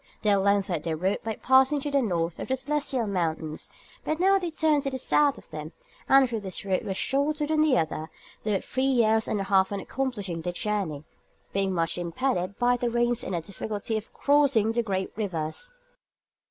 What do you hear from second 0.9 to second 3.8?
route by passing to the north of the celestial mountains,